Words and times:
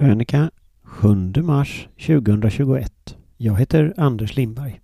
Krönika 0.00 0.50
7 0.82 1.42
mars 1.42 1.88
2021. 2.06 3.16
Jag 3.36 3.58
heter 3.58 3.94
Anders 3.96 4.36
Lindberg. 4.36 4.80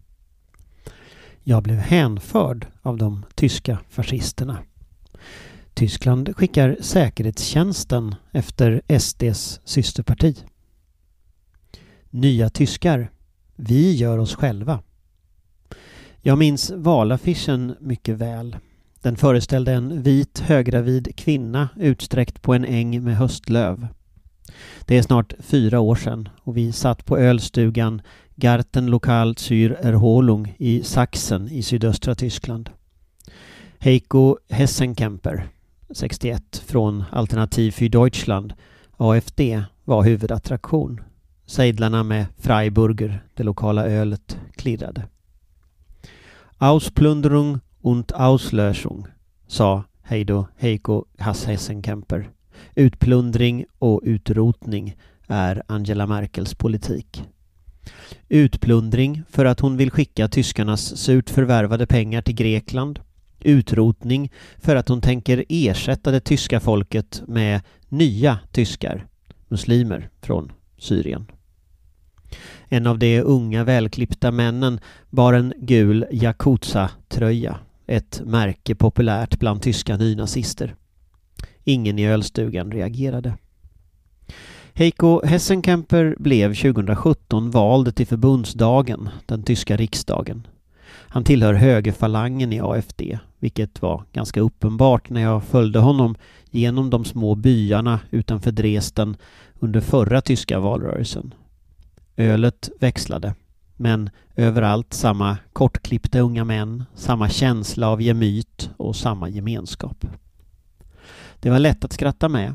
Jag 1.43 1.63
blev 1.63 1.79
hänförd 1.79 2.67
av 2.83 2.97
de 2.97 3.25
tyska 3.35 3.79
fascisterna. 3.89 4.59
Tyskland 5.75 6.37
skickar 6.37 6.77
säkerhetstjänsten 6.81 8.15
efter 8.33 8.99
SDs 8.99 9.61
systerparti. 9.65 10.45
Nya 12.11 12.51
tyskar. 12.51 13.11
Vi 13.55 13.93
gör 13.95 14.19
oss 14.19 14.35
själva. 14.35 14.83
Jag 16.21 16.39
minns 16.39 16.71
valaffischen 16.71 17.75
mycket 17.81 18.17
väl. 18.17 18.57
Den 19.01 19.17
föreställde 19.17 19.73
en 19.73 20.03
vit 20.03 20.39
höggravid 20.39 21.17
kvinna 21.17 21.69
utsträckt 21.77 22.43
på 22.43 22.55
en 22.55 22.65
äng 22.65 23.05
med 23.05 23.17
höstlöv. 23.17 23.89
Det 24.85 24.99
är 24.99 25.03
snart 25.03 25.35
fyra 25.39 25.81
år 25.81 25.95
sedan 25.95 26.29
och 26.43 26.57
vi 26.57 26.73
satt 26.73 27.05
på 27.05 27.19
ölstugan 27.19 28.03
Garten 28.35 28.87
Lokal 28.87 29.35
zur 29.35 29.73
Erholung 29.73 30.55
i 30.59 30.83
Sachsen 30.83 31.49
i 31.49 31.63
sydöstra 31.63 32.15
Tyskland. 32.15 32.71
Heiko 33.79 34.37
Hessenkemper, 34.49 35.49
61, 35.91 36.63
från 36.67 37.05
Alternativ 37.11 37.71
für 37.71 37.89
Deutschland, 37.89 38.53
AFD, 38.97 39.41
var 39.85 40.03
huvudattraktion. 40.03 41.01
Sejdlarna 41.47 42.03
med 42.03 42.27
Freiburger, 42.39 43.25
det 43.35 43.43
lokala 43.43 43.87
ölet, 43.87 44.39
klirrade. 44.57 45.03
Ausplundrung 46.59 47.61
und 47.81 48.13
Auslösung, 48.13 49.07
sa 49.47 49.85
Heido 50.03 50.47
Heiko 50.57 51.05
Hessenkemper. 51.19 52.36
Utplundring 52.75 53.65
och 53.79 54.01
utrotning 54.05 54.97
är 55.27 55.63
Angela 55.67 56.07
Merkels 56.07 56.55
politik. 56.55 57.25
Utplundring 58.29 59.23
för 59.31 59.45
att 59.45 59.61
hon 59.61 59.77
vill 59.77 59.91
skicka 59.91 60.29
tyskarnas 60.29 60.97
surt 60.97 61.31
förvärvade 61.31 61.87
pengar 61.87 62.23
till 62.23 62.35
Grekland. 62.35 63.01
Utrotning 63.41 64.33
för 64.59 64.77
att 64.77 64.89
hon 64.89 65.01
tänker 65.01 65.45
ersätta 65.49 66.11
det 66.11 66.21
tyska 66.21 66.61
folket 66.61 67.23
med 67.27 67.61
nya 67.89 68.39
tyskar, 68.53 69.07
muslimer 69.49 70.09
från 70.21 70.53
Syrien. 70.79 71.27
En 72.69 72.87
av 72.87 72.99
de 72.99 73.21
unga 73.21 73.65
välklippta 73.65 74.31
männen 74.31 74.81
bar 75.11 75.33
en 75.33 75.53
gul 75.57 76.07
Yakuza-tröja, 76.11 77.59
ett 77.87 78.23
märke 78.25 78.75
populärt 78.75 79.39
bland 79.39 79.63
tyska 79.63 79.97
nynazister. 79.97 80.75
Ingen 81.69 81.99
i 81.99 82.07
ölstugan 82.07 82.73
reagerade. 82.73 83.35
Heiko 84.75 85.27
Hessenkemper 85.27 86.17
blev 86.19 86.55
2017 86.55 87.51
vald 87.51 87.97
till 87.97 88.07
förbundsdagen, 88.07 89.09
den 89.27 89.43
tyska 89.43 89.77
riksdagen. 89.77 90.47
Han 90.89 91.25
tillhör 91.25 91.55
högerfalangen 91.55 92.53
i 92.53 92.61
AFD, 92.61 93.03
vilket 93.39 93.83
var 93.83 94.05
ganska 94.13 94.41
uppenbart 94.41 95.11
när 95.11 95.21
jag 95.21 95.45
följde 95.45 95.79
honom 95.79 96.15
genom 96.51 96.91
de 96.91 97.05
små 97.05 97.35
byarna 97.35 98.01
utanför 98.11 98.53
Dresden 98.53 99.17
under 99.59 99.81
förra 99.81 100.21
tyska 100.21 100.61
valrörelsen. 100.61 101.35
Ölet 102.17 102.71
växlade, 102.81 103.35
men 103.77 104.11
överallt 104.37 104.93
samma 104.93 105.39
kortklippta 105.53 106.21
unga 106.21 106.45
män, 106.45 106.85
samma 106.95 107.29
känsla 107.29 107.89
av 107.89 108.03
gemyt 108.03 108.71
och 108.77 108.97
samma 108.97 109.29
gemenskap. 109.29 110.07
Det 111.41 111.51
var 111.51 111.59
lätt 111.59 111.85
att 111.85 111.93
skratta 111.93 112.29
med 112.29 112.55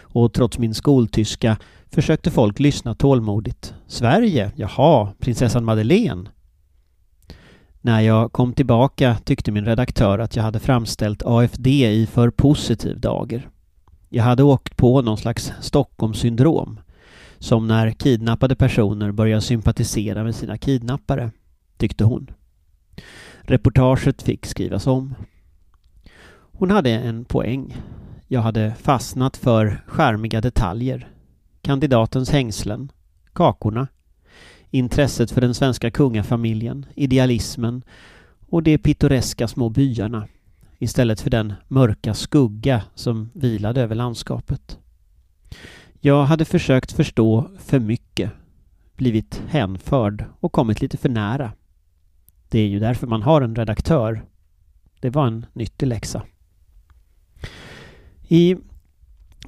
och 0.00 0.32
trots 0.32 0.58
min 0.58 0.74
skoltyska 0.74 1.56
försökte 1.90 2.30
folk 2.30 2.58
lyssna 2.58 2.94
tålmodigt. 2.94 3.74
Sverige? 3.86 4.52
Jaha, 4.56 5.12
prinsessan 5.18 5.64
Madeleine? 5.64 6.28
När 7.80 8.00
jag 8.00 8.32
kom 8.32 8.52
tillbaka 8.52 9.16
tyckte 9.24 9.52
min 9.52 9.64
redaktör 9.64 10.18
att 10.18 10.36
jag 10.36 10.42
hade 10.42 10.58
framställt 10.58 11.22
AFD 11.26 11.66
i 11.66 12.06
för 12.06 12.30
positiv 12.30 13.00
dager. 13.00 13.48
Jag 14.08 14.24
hade 14.24 14.42
åkt 14.42 14.76
på 14.76 15.02
någon 15.02 15.18
slags 15.18 15.52
Stockholmssyndrom. 15.60 16.80
Som 17.38 17.66
när 17.66 17.90
kidnappade 17.90 18.56
personer 18.56 19.12
börjar 19.12 19.40
sympatisera 19.40 20.24
med 20.24 20.34
sina 20.34 20.58
kidnappare, 20.58 21.30
tyckte 21.76 22.04
hon. 22.04 22.30
Reportaget 23.40 24.22
fick 24.22 24.46
skrivas 24.46 24.86
om. 24.86 25.14
Hon 26.52 26.70
hade 26.70 26.90
en 26.90 27.24
poäng. 27.24 27.76
Jag 28.30 28.40
hade 28.40 28.74
fastnat 28.74 29.36
för 29.36 29.82
skärmiga 29.86 30.40
detaljer. 30.40 31.08
Kandidatens 31.62 32.30
hängslen, 32.30 32.92
kakorna, 33.32 33.88
intresset 34.70 35.30
för 35.30 35.40
den 35.40 35.54
svenska 35.54 35.90
kungafamiljen, 35.90 36.86
idealismen 36.94 37.82
och 38.48 38.62
de 38.62 38.78
pittoreska 38.78 39.48
små 39.48 39.68
byarna 39.68 40.28
istället 40.78 41.20
för 41.20 41.30
den 41.30 41.54
mörka 41.68 42.14
skugga 42.14 42.82
som 42.94 43.30
vilade 43.32 43.80
över 43.80 43.94
landskapet. 43.94 44.78
Jag 46.00 46.24
hade 46.24 46.44
försökt 46.44 46.92
förstå 46.92 47.50
för 47.58 47.78
mycket, 47.78 48.30
blivit 48.96 49.42
hänförd 49.48 50.24
och 50.40 50.52
kommit 50.52 50.80
lite 50.80 50.96
för 50.96 51.08
nära. 51.08 51.52
Det 52.48 52.58
är 52.60 52.68
ju 52.68 52.78
därför 52.78 53.06
man 53.06 53.22
har 53.22 53.42
en 53.42 53.56
redaktör. 53.56 54.24
Det 55.00 55.10
var 55.10 55.26
en 55.26 55.46
nyttig 55.52 55.86
läxa. 55.86 56.22
I 58.30 58.56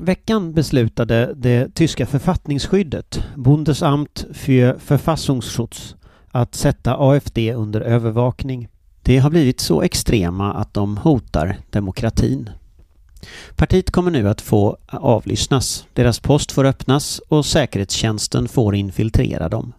veckan 0.00 0.52
beslutade 0.52 1.34
det 1.36 1.74
tyska 1.74 2.06
författningsskyddet, 2.06 3.22
Bundesamt 3.36 4.26
für 4.32 4.78
Verfassungsschutz, 4.88 5.96
att 6.30 6.54
sätta 6.54 6.96
AFD 6.96 7.38
under 7.38 7.80
övervakning. 7.80 8.68
Det 9.02 9.18
har 9.18 9.30
blivit 9.30 9.60
så 9.60 9.82
extrema 9.82 10.54
att 10.54 10.74
de 10.74 10.96
hotar 10.96 11.56
demokratin. 11.70 12.50
Partiet 13.56 13.90
kommer 13.90 14.10
nu 14.10 14.28
att 14.28 14.40
få 14.40 14.76
avlyssnas, 14.86 15.86
deras 15.92 16.20
post 16.20 16.52
får 16.52 16.64
öppnas 16.64 17.18
och 17.28 17.46
säkerhetstjänsten 17.46 18.48
får 18.48 18.74
infiltrera 18.74 19.48
dem. 19.48 19.72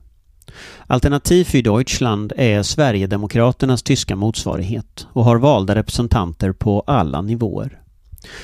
Alternativ 0.88 1.46
für 1.46 1.62
Deutschland 1.62 2.34
är 2.36 2.64
Sverigedemokraternas 2.64 3.84
tyska 3.84 4.16
motsvarighet 4.16 5.08
och 5.14 5.26
har 5.26 5.38
valda 5.38 5.76
representanter 5.76 6.52
på 6.52 6.84
alla 6.88 7.22
nivåer. 7.22 7.82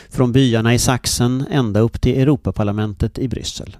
Från 0.10 0.32
byarna 0.32 0.74
i 0.74 0.80
Sachsen 0.80 1.46
ända 1.50 1.80
upp 1.80 2.02
till 2.02 2.22
Europaparlamentet 2.22 3.20
i 3.20 3.28
Bryssel. 3.28 3.78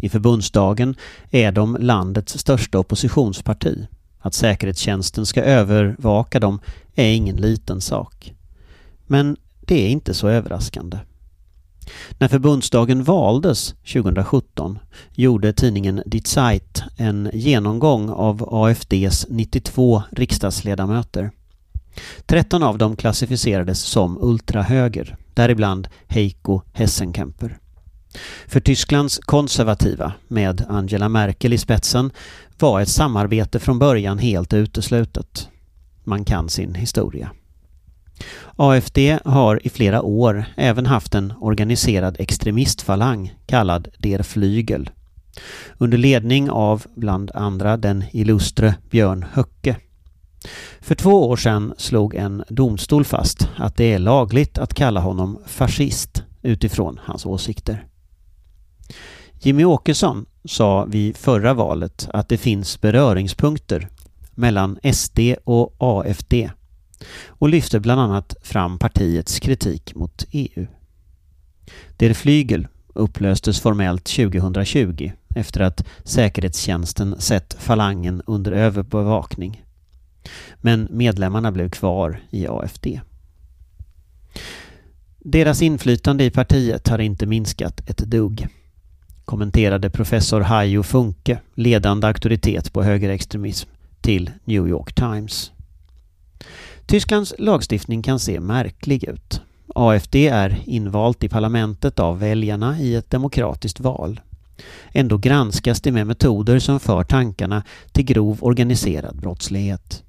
I 0.00 0.08
förbundsdagen 0.08 0.94
är 1.30 1.52
de 1.52 1.76
landets 1.80 2.38
största 2.38 2.78
oppositionsparti. 2.78 3.86
Att 4.18 4.34
säkerhetstjänsten 4.34 5.26
ska 5.26 5.42
övervaka 5.42 6.40
dem 6.40 6.60
är 6.94 7.12
ingen 7.12 7.36
liten 7.36 7.80
sak. 7.80 8.34
Men 9.06 9.36
det 9.60 9.86
är 9.86 9.88
inte 9.88 10.14
så 10.14 10.28
överraskande. 10.28 10.98
När 12.18 12.28
förbundsdagen 12.28 13.04
valdes 13.04 13.74
2017 13.92 14.78
gjorde 15.12 15.52
tidningen 15.52 16.02
Die 16.06 16.22
Zeit 16.24 16.82
en 16.96 17.30
genomgång 17.32 18.10
av 18.10 18.54
AFDs 18.54 19.26
92 19.28 20.02
riksdagsledamöter. 20.10 21.30
13 22.26 22.62
av 22.62 22.78
dem 22.78 22.96
klassificerades 22.96 23.80
som 23.80 24.18
ultrahöger, 24.20 25.16
däribland 25.38 25.88
Heiko 26.06 26.60
Hessenkemper. 26.72 27.58
För 28.46 28.60
Tysklands 28.60 29.18
konservativa, 29.18 30.12
med 30.28 30.64
Angela 30.68 31.08
Merkel 31.08 31.52
i 31.52 31.58
spetsen, 31.58 32.10
var 32.58 32.80
ett 32.80 32.88
samarbete 32.88 33.58
från 33.58 33.78
början 33.78 34.18
helt 34.18 34.52
uteslutet. 34.52 35.48
Man 36.04 36.24
kan 36.24 36.48
sin 36.48 36.74
historia. 36.74 37.30
AFD 38.56 38.98
har 39.24 39.66
i 39.66 39.70
flera 39.70 40.02
år 40.02 40.44
även 40.56 40.86
haft 40.86 41.14
en 41.14 41.32
organiserad 41.40 42.16
extremistfalang 42.20 43.34
kallad 43.46 43.88
Der 43.98 44.22
Flygel. 44.22 44.90
Under 45.78 45.98
ledning 45.98 46.50
av 46.50 46.84
bland 46.94 47.30
andra 47.34 47.76
den 47.76 48.04
illustre 48.12 48.74
Björn 48.90 49.24
Höcke. 49.32 49.76
För 50.80 50.94
två 50.94 51.28
år 51.28 51.36
sedan 51.36 51.74
slog 51.78 52.14
en 52.14 52.44
domstol 52.48 53.04
fast 53.04 53.48
att 53.56 53.76
det 53.76 53.92
är 53.92 53.98
lagligt 53.98 54.58
att 54.58 54.74
kalla 54.74 55.00
honom 55.00 55.38
fascist 55.46 56.22
utifrån 56.42 57.00
hans 57.02 57.26
åsikter. 57.26 57.86
Jimmy 59.40 59.64
Åkesson 59.64 60.26
sa 60.44 60.84
vid 60.84 61.16
förra 61.16 61.54
valet 61.54 62.08
att 62.12 62.28
det 62.28 62.38
finns 62.38 62.80
beröringspunkter 62.80 63.88
mellan 64.34 64.78
SD 64.92 65.18
och 65.44 65.74
AFD 65.78 66.34
och 67.26 67.48
lyfte 67.48 67.80
bland 67.80 68.00
annat 68.00 68.36
fram 68.42 68.78
partiets 68.78 69.38
kritik 69.38 69.94
mot 69.94 70.24
EU. 70.30 70.66
Der 71.96 72.14
Flygel 72.14 72.66
upplöstes 72.94 73.60
formellt 73.60 74.04
2020 74.04 75.12
efter 75.34 75.60
att 75.60 75.86
säkerhetstjänsten 76.04 77.20
sett 77.20 77.56
falangen 77.58 78.22
under 78.26 78.52
överbevakning. 78.52 79.64
Men 80.60 80.88
medlemmarna 80.90 81.52
blev 81.52 81.70
kvar 81.70 82.20
i 82.30 82.46
AFD. 82.46 82.86
Deras 85.18 85.62
inflytande 85.62 86.24
i 86.24 86.30
partiet 86.30 86.88
har 86.88 86.98
inte 86.98 87.26
minskat 87.26 87.90
ett 87.90 87.98
dugg. 87.98 88.48
kommenterade 89.24 89.90
professor 89.90 90.40
Hajo 90.40 90.82
Funke, 90.82 91.40
ledande 91.54 92.06
auktoritet 92.06 92.72
på 92.72 92.82
högerextremism, 92.82 93.68
till 94.00 94.30
New 94.44 94.68
York 94.68 94.94
Times. 94.94 95.52
Tysklands 96.86 97.34
lagstiftning 97.38 98.02
kan 98.02 98.18
se 98.18 98.40
märklig 98.40 99.04
ut. 99.04 99.40
AFD 99.74 100.14
är 100.14 100.62
invalt 100.66 101.24
i 101.24 101.28
parlamentet 101.28 101.98
av 101.98 102.18
väljarna 102.18 102.80
i 102.80 102.94
ett 102.94 103.10
demokratiskt 103.10 103.80
val. 103.80 104.20
Ändå 104.92 105.18
granskas 105.18 105.80
det 105.80 105.92
med 105.92 106.06
metoder 106.06 106.58
som 106.58 106.80
för 106.80 107.02
tankarna 107.04 107.62
till 107.92 108.04
grov 108.04 108.38
organiserad 108.40 109.16
brottslighet. 109.20 110.02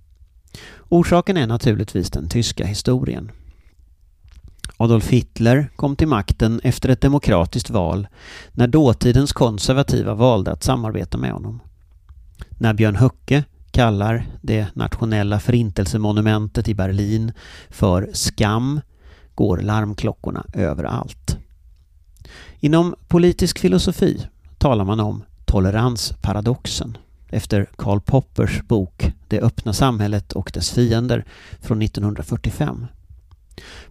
Orsaken 0.90 1.38
är 1.38 1.48
naturligtvis 1.48 2.12
den 2.12 2.30
tyska 2.30 2.66
historien. 2.66 3.32
Adolf 4.78 5.08
Hitler 5.08 5.70
kom 5.76 5.96
till 5.96 6.08
makten 6.08 6.62
efter 6.64 6.90
ett 6.90 7.02
demokratiskt 7.02 7.70
val 7.70 8.08
när 8.52 8.68
dåtidens 8.68 9.34
konservativa 9.34 10.14
valde 10.14 10.52
att 10.52 10.64
samarbeta 10.64 11.18
med 11.18 11.32
honom. 11.32 11.60
När 12.58 12.74
Björn 12.74 12.96
Höcke 12.96 13.44
kallar 13.72 14.28
det 14.42 14.68
nationella 14.74 15.40
förintelsemonumentet 15.40 16.70
i 16.70 16.76
Berlin 16.76 17.32
för 17.70 18.10
skam 18.14 18.82
går 19.36 19.58
larmklockorna 19.58 20.46
överallt. 20.54 21.38
Inom 22.60 22.96
politisk 23.08 23.60
filosofi 23.60 24.28
talar 24.58 24.86
man 24.86 25.00
om 25.00 25.24
toleransparadoxen 25.46 26.98
efter 27.30 27.70
Karl 27.76 28.00
Poppers 28.00 28.62
bok 28.62 29.12
Det 29.28 29.42
öppna 29.42 29.74
samhället 29.74 30.34
och 30.34 30.52
dess 30.54 30.72
fiender 30.72 31.26
från 31.62 31.82
1945. 31.82 32.86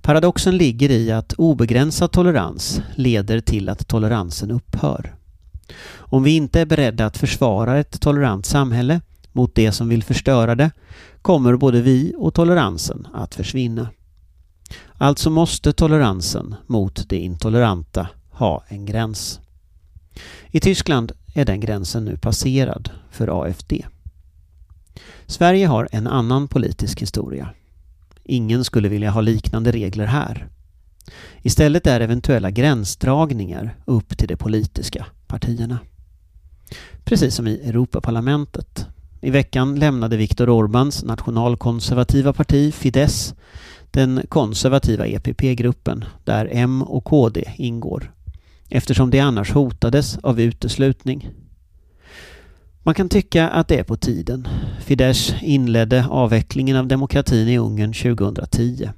Paradoxen 0.02 0.56
ligger 0.56 0.90
i 0.90 1.12
att 1.12 1.32
obegränsad 1.32 2.12
tolerans 2.12 2.82
leder 2.94 3.40
till 3.40 3.69
att 3.69 3.88
toleransen 3.88 4.50
upphör. 4.50 5.14
Om 5.94 6.23
vi 6.23 6.37
inte 6.37 6.61
är 6.61 6.67
beredda 6.67 7.06
att 7.06 7.17
försvara 7.17 7.79
ett 7.79 8.00
tolerant 8.00 8.46
samhälle 8.46 9.00
mot 9.32 9.55
det 9.55 9.73
som 9.73 9.88
vill 9.88 10.02
förstöra 10.02 10.55
det 10.55 10.70
kommer 11.23 11.56
både 11.56 11.81
vi 11.81 12.14
och 12.19 12.35
toleransen 12.35 13.06
att 13.14 13.35
försvinna. 13.35 13.88
Alltså 14.93 15.31
måste 15.31 15.73
toleransen 15.73 16.55
mot 16.67 17.08
det 17.08 17.17
intoleranta 17.17 18.08
ha 18.31 18.64
en 18.69 18.87
gräns. 18.87 19.40
I 20.50 20.61
Tyskland 20.61 21.12
är 21.35 21.45
den 21.45 21.61
gränsen 21.61 22.05
nu 22.05 22.17
passerad 22.17 22.91
för 23.11 23.43
AFD. 23.43 23.73
Sverige 25.27 25.67
har 25.67 25.89
en 25.93 26.07
annan 26.07 26.49
politisk 26.49 27.03
historia. 27.03 27.51
Ingen 28.25 28.65
skulle 28.65 28.89
vilja 28.89 29.11
ha 29.11 29.21
liknande 29.21 29.73
regler 29.73 30.07
här. 30.07 30.49
Istället 31.43 31.87
är 31.87 32.01
eventuella 32.01 32.51
gränsdragningar 32.51 33.77
upp 33.85 34.19
till 34.19 34.29
de 34.29 34.37
politiska 34.37 35.07
partierna. 35.27 35.79
Precis 37.05 37.35
som 37.35 37.47
i 37.47 37.61
Europaparlamentet. 37.69 38.87
I 39.21 39.31
veckan 39.31 39.75
lämnade 39.75 40.17
Viktor 40.17 40.49
Orbáns 40.49 41.05
nationalkonservativa 41.07 42.33
parti 42.33 42.75
Fidesz 42.75 43.35
den 43.91 44.23
konservativa 44.29 45.07
EPP-gruppen 45.07 46.05
där 46.25 46.49
M 46.53 46.83
och 46.83 47.05
KD 47.05 47.45
ingår 47.57 48.13
eftersom 48.69 49.11
det 49.11 49.20
annars 49.20 49.50
hotades 49.50 50.19
av 50.19 50.41
uteslutning. 50.41 51.31
Man 52.82 52.94
kan 52.94 53.09
tycka 53.09 53.49
att 53.49 53.69
det 53.69 53.79
är 53.79 53.85
på 53.85 53.97
tiden. 53.97 54.49
Fidesz 54.81 55.35
inledde 55.43 56.06
avvecklingen 56.06 56.76
av 56.76 56.87
demokratin 56.87 57.49
i 57.49 57.59
Ungern 57.59 57.93
2010. 57.93 58.91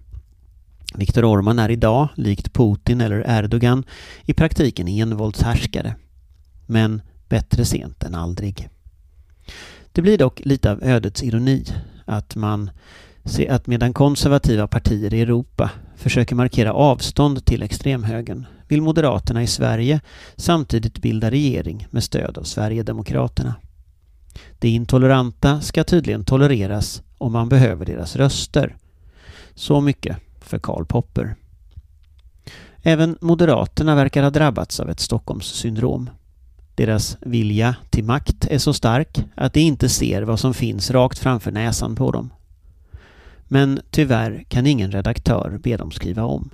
Viktor 0.94 1.24
Orman 1.24 1.58
är 1.58 1.70
idag, 1.70 2.08
likt 2.14 2.52
Putin 2.52 3.00
eller 3.00 3.24
Erdogan, 3.38 3.84
i 4.24 4.34
praktiken 4.34 4.88
envåldshärskare. 4.88 5.94
Men 6.66 7.02
bättre 7.28 7.64
sent 7.64 8.02
än 8.02 8.14
aldrig. 8.14 8.68
Det 9.92 10.02
blir 10.02 10.18
dock 10.18 10.40
lite 10.44 10.70
av 10.70 10.82
ödets 10.82 11.22
ironi 11.22 11.64
att 12.04 12.36
man 12.36 12.70
ser 13.24 13.50
att 13.50 13.66
medan 13.66 13.92
konservativa 13.92 14.66
partier 14.66 15.14
i 15.14 15.20
Europa 15.20 15.70
försöker 15.96 16.34
markera 16.34 16.72
avstånd 16.72 17.44
till 17.44 17.62
extremhögern 17.62 18.46
vill 18.70 18.82
Moderaterna 18.82 19.42
i 19.42 19.46
Sverige 19.46 20.00
samtidigt 20.36 20.98
bilda 20.98 21.30
regering 21.30 21.86
med 21.90 22.04
stöd 22.04 22.38
av 22.38 22.42
Sverigedemokraterna. 22.42 23.54
Det 24.58 24.68
intoleranta 24.68 25.60
ska 25.60 25.84
tydligen 25.84 26.24
tolereras 26.24 27.02
om 27.18 27.32
man 27.32 27.48
behöver 27.48 27.86
deras 27.86 28.16
röster. 28.16 28.76
Så 29.54 29.80
mycket 29.80 30.16
för 30.40 30.58
Karl 30.58 30.84
Popper. 30.84 31.34
Även 32.82 33.18
Moderaterna 33.20 33.94
verkar 33.94 34.22
ha 34.22 34.30
drabbats 34.30 34.80
av 34.80 34.90
ett 34.90 35.00
Stockholmssyndrom. 35.00 36.10
Deras 36.74 37.16
vilja 37.20 37.76
till 37.90 38.04
makt 38.04 38.46
är 38.50 38.58
så 38.58 38.72
stark 38.72 39.24
att 39.34 39.52
de 39.52 39.60
inte 39.60 39.88
ser 39.88 40.22
vad 40.22 40.40
som 40.40 40.54
finns 40.54 40.90
rakt 40.90 41.18
framför 41.18 41.52
näsan 41.52 41.96
på 41.96 42.10
dem. 42.10 42.32
Men 43.48 43.80
tyvärr 43.90 44.44
kan 44.48 44.66
ingen 44.66 44.92
redaktör 44.92 45.58
be 45.62 45.76
dem 45.76 45.90
skriva 45.90 46.24
om. 46.24 46.50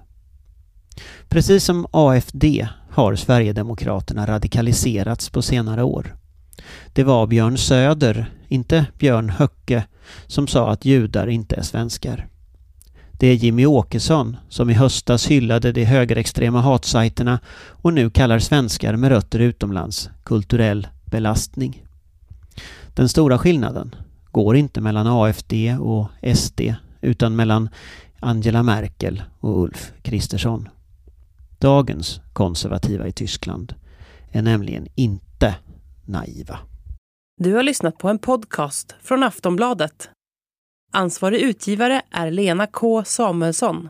Precis 1.29 1.65
som 1.65 1.87
AFD 1.91 2.45
har 2.91 3.15
Sverigedemokraterna 3.15 4.27
radikaliserats 4.27 5.31
på 5.31 5.43
senare 5.43 5.83
år. 5.83 6.17
Det 6.93 7.05
var 7.05 7.27
Björn 7.27 7.59
Söder, 7.59 8.31
inte 8.49 8.87
Björn 8.99 9.31
Höcke, 9.31 9.85
som 10.27 10.47
sa 10.47 10.71
att 10.71 10.85
judar 10.85 11.27
inte 11.27 11.57
är 11.57 11.63
svenskar. 11.63 12.29
Det 13.19 13.27
är 13.27 13.35
Jimmy 13.35 13.67
Åkesson 13.67 14.37
som 14.49 14.71
i 14.71 14.75
höstas 14.75 15.27
hyllade 15.27 15.73
de 15.73 15.85
högerextrema 15.85 16.61
hatsajterna 16.61 17.41
och 17.69 17.93
nu 17.93 18.11
kallar 18.11 18.39
svenskar 18.39 18.97
med 18.97 19.09
rötter 19.09 19.39
utomlands 19.39 20.11
kulturell 20.25 20.87
belastning. 21.05 21.85
Den 22.95 23.09
stora 23.09 23.39
skillnaden 23.39 23.95
går 24.31 24.57
inte 24.57 24.81
mellan 24.81 25.07
AFD 25.07 25.53
och 25.81 26.09
SD 26.35 26.61
utan 27.01 27.37
mellan 27.37 27.69
Angela 28.21 28.63
Merkel 28.63 29.23
och 29.41 29.63
Ulf 29.63 29.93
Kristersson. 30.03 30.69
Dagens 31.59 32.21
konservativa 32.33 33.07
i 33.07 33.13
Tyskland 33.13 33.75
är 34.33 34.43
nämligen 34.43 34.87
inte 34.95 35.55
naiva. 36.07 36.59
Du 37.43 37.55
har 37.55 37.63
lyssnat 37.63 37.99
på 37.99 38.09
en 38.09 38.19
podcast 38.19 38.95
från 39.03 39.23
Aftonbladet. 39.23 40.11
Ansvarig 40.93 41.41
utgivare 41.41 42.03
är 42.11 42.31
Lena 42.31 42.67
K 42.67 43.05
Samuelsson. 43.05 43.89